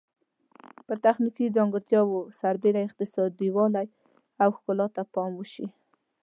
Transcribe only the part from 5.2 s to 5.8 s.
وشي.